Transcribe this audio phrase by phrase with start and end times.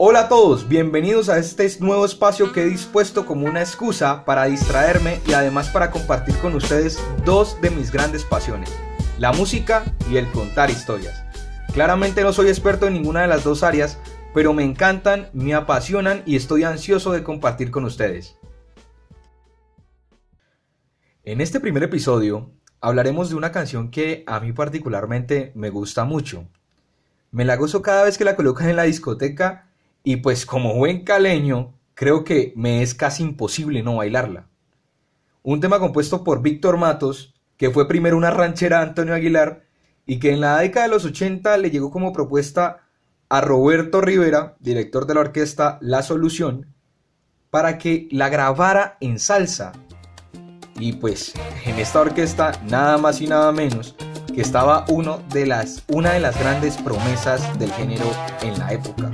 [0.00, 4.44] Hola a todos, bienvenidos a este nuevo espacio que he dispuesto como una excusa para
[4.44, 8.72] distraerme y además para compartir con ustedes dos de mis grandes pasiones,
[9.18, 11.24] la música y el contar historias.
[11.74, 13.98] Claramente no soy experto en ninguna de las dos áreas,
[14.32, 18.38] pero me encantan, me apasionan y estoy ansioso de compartir con ustedes.
[21.24, 26.46] En este primer episodio hablaremos de una canción que a mí particularmente me gusta mucho.
[27.32, 29.67] Me la gozo cada vez que la colocan en la discoteca
[30.08, 34.46] y pues como buen caleño, creo que me es casi imposible no bailarla.
[35.42, 39.66] Un tema compuesto por Víctor Matos, que fue primero una ranchera de Antonio Aguilar
[40.06, 42.86] y que en la década de los 80 le llegó como propuesta
[43.28, 46.74] a Roberto Rivera, director de la orquesta La Solución,
[47.50, 49.72] para que la grabara en salsa.
[50.80, 51.34] Y pues
[51.66, 53.94] en esta orquesta nada más y nada menos
[54.38, 59.10] que estaba uno de las, una de las grandes promesas del género en la época,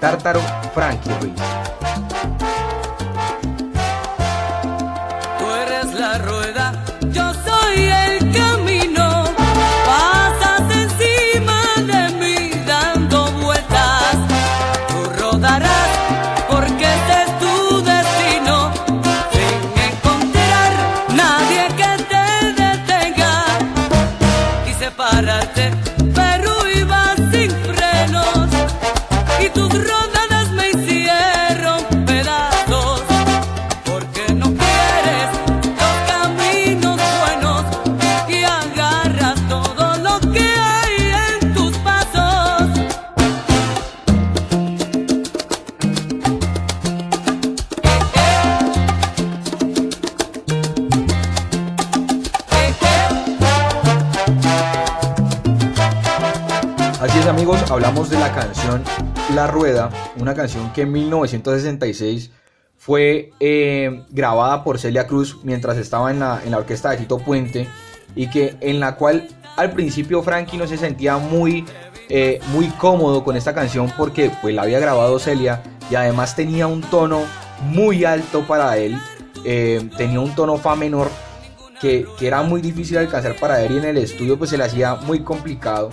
[0.00, 0.40] tártaro
[0.72, 1.79] Frankie Ruiz.
[57.10, 58.84] Así es amigos, hablamos de la canción
[59.34, 62.30] La Rueda, una canción que en 1966
[62.76, 67.18] fue eh, grabada por Celia Cruz mientras estaba en la, en la orquesta de Tito
[67.18, 67.66] Puente
[68.14, 69.26] y que en la cual
[69.56, 71.64] al principio Frankie no se sentía muy,
[72.08, 76.68] eh, muy cómodo con esta canción porque pues la había grabado Celia y además tenía
[76.68, 77.22] un tono
[77.60, 78.96] muy alto para él,
[79.44, 81.10] eh, tenía un tono fa menor
[81.80, 84.62] que, que era muy difícil alcanzar para él y en el estudio pues se le
[84.62, 85.90] hacía muy complicado.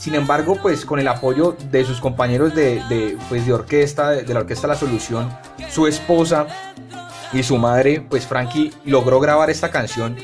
[0.00, 4.32] Sin embargo, pues con el apoyo de sus compañeros de, de, pues, de orquesta, de,
[4.32, 5.28] la orquesta La Solución,
[5.68, 6.46] su esposa
[7.34, 10.16] y su madre, pues Frankie logró grabar esta canción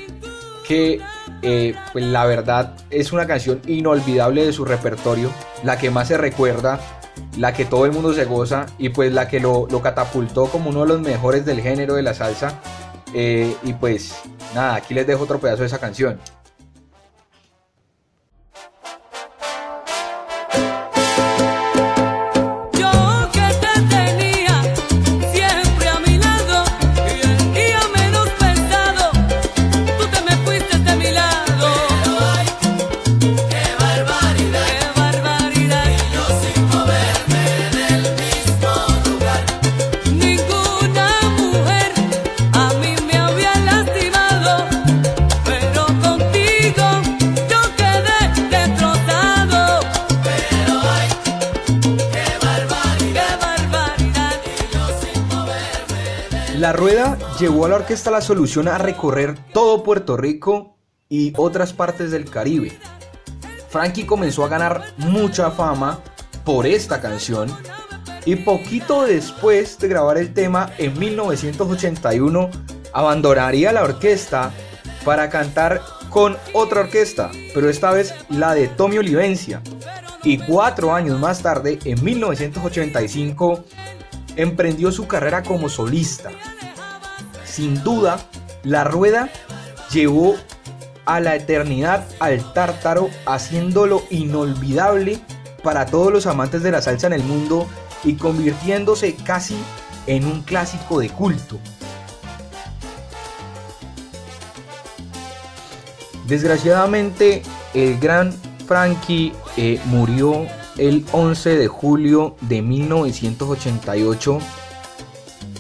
[0.67, 1.03] que
[1.43, 5.31] eh, pues la verdad es una canción inolvidable de su repertorio,
[5.63, 6.81] la que más se recuerda,
[7.37, 10.71] la que todo el mundo se goza y pues la que lo, lo catapultó como
[10.71, 12.61] uno de los mejores del género de la salsa.
[13.13, 14.15] Eh, y pues
[14.55, 16.19] nada, aquí les dejo otro pedazo de esa canción.
[56.59, 61.75] La rueda llevó a la orquesta La Solución a recorrer todo Puerto Rico y otras
[61.75, 62.73] partes del Caribe.
[63.69, 66.01] Frankie comenzó a ganar mucha fama
[66.47, 67.55] por esta canción
[68.25, 72.49] y poquito después de grabar el tema en 1981
[72.95, 74.51] abandonaría la orquesta
[75.05, 79.61] para cantar con otra orquesta, pero esta vez la de Tommy Olivencia.
[80.25, 83.65] Y cuatro años más tarde, en 1985,
[84.37, 86.31] emprendió su carrera como solista.
[87.45, 88.19] Sin duda,
[88.63, 89.31] la rueda
[89.91, 90.37] llevó
[91.05, 95.21] a la eternidad al tártaro, haciéndolo inolvidable
[95.63, 97.67] para todos los amantes de la salsa en el mundo
[98.05, 99.57] y convirtiéndose casi
[100.07, 101.59] en un clásico de culto.
[106.27, 107.43] Desgraciadamente,
[107.73, 108.33] el gran
[108.67, 110.47] Frankie eh, murió
[110.79, 114.39] el 11 de julio de 1988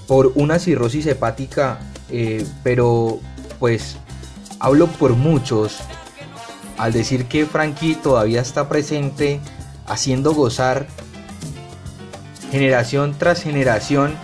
[0.06, 1.80] por una cirrosis hepática,
[2.10, 3.20] eh, pero
[3.58, 3.96] pues
[4.60, 5.78] hablo por muchos
[6.78, 9.40] al decir que Frankie todavía está presente
[9.86, 10.86] haciendo gozar
[12.50, 14.14] generación tras generación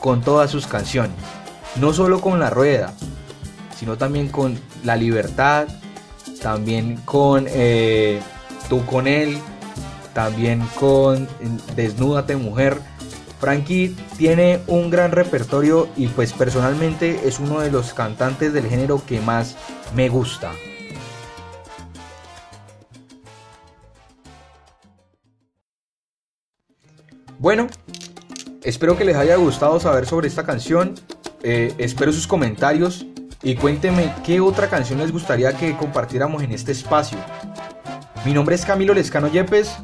[0.00, 1.16] con todas sus canciones.
[1.76, 2.94] No solo con La Rueda,
[3.78, 5.66] sino también con La Libertad,
[6.40, 8.20] también con eh,
[8.68, 9.38] Tú con él,
[10.14, 11.28] también con
[11.76, 12.78] Desnúdate Mujer.
[13.40, 19.02] Frankie tiene un gran repertorio y pues personalmente es uno de los cantantes del género
[19.04, 19.56] que más
[19.94, 20.52] me gusta.
[27.38, 27.66] Bueno,
[28.62, 30.94] espero que les haya gustado saber sobre esta canción.
[31.42, 33.04] Eh, espero sus comentarios
[33.42, 37.18] y cuéntenme qué otra canción les gustaría que compartiéramos en este espacio.
[38.24, 39.76] Mi nombre es Camilo Lescano Yepes.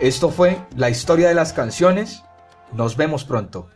[0.00, 2.22] Esto fue La historia de las canciones.
[2.72, 3.68] Nos vemos pronto.